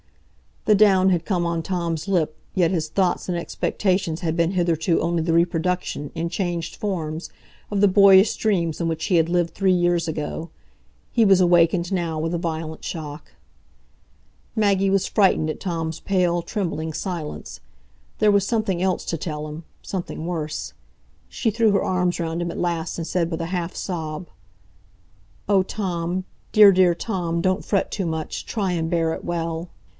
The 0.65 0.73
down 0.75 1.09
had 1.09 1.25
come 1.25 1.45
on 1.45 1.61
Tom's 1.61 2.07
lip, 2.07 2.35
yet 2.53 2.71
his 2.71 2.87
thoughts 2.89 3.27
and 3.29 3.37
expectations 3.37 4.21
had 4.21 4.35
been 4.35 4.51
hitherto 4.51 4.99
only 4.99 5.21
the 5.21 5.33
reproduction, 5.33 6.11
in 6.15 6.29
changed 6.29 6.75
forms, 6.75 7.31
of 7.71 7.81
the 7.81 7.87
boyish 7.87 8.35
dreams 8.37 8.79
in 8.81 8.87
which 8.87 9.05
he 9.05 9.15
had 9.15 9.27
lived 9.29 9.53
three 9.53 9.71
years 9.73 10.07
ago. 10.07 10.49
He 11.11 11.25
was 11.25 11.39
awakened 11.41 11.91
now 11.91 12.19
with 12.19 12.33
a 12.33 12.37
violent 12.39 12.83
shock. 12.83 13.33
Maggie 14.55 14.89
was 14.91 15.07
frightened 15.07 15.49
at 15.49 15.59
Tom's 15.59 15.99
pale, 15.99 16.41
trembling 16.41 16.93
silence. 16.93 17.59
There 18.19 18.31
was 18.31 18.45
something 18.45 18.81
else 18.83 19.05
to 19.05 19.17
tell 19.17 19.47
him,—something 19.47 20.25
worse. 20.25 20.73
She 21.27 21.49
threw 21.51 21.71
her 21.71 21.83
arms 21.83 22.19
round 22.19 22.41
him 22.41 22.51
at 22.51 22.59
last, 22.59 22.97
and 22.99 23.05
said, 23.05 23.29
with 23.29 23.41
a 23.41 23.47
half 23.47 23.75
sob: 23.75 24.29
"Oh, 25.49 25.63
Tom—dear, 25.63 26.71
dear 26.71 26.95
Tom, 26.95 27.41
don't 27.41 27.65
fret 27.65 27.91
too 27.91 28.05
much; 28.07 28.45
try 28.45 28.71
and 28.71 28.89
bear 28.89 29.13
it 29.13 29.23
well." 29.23 29.69